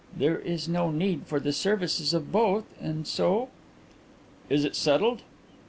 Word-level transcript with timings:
There 0.17 0.39
is 0.39 0.67
no 0.67 0.89
need 0.89 1.27
for 1.27 1.39
the 1.39 1.53
services 1.53 2.11
of 2.11 2.31
both 2.31 2.63
and 2.81 3.05
so" 3.05 3.49
"Is 4.49 4.65
it 4.65 4.75
settled?" 4.75 5.21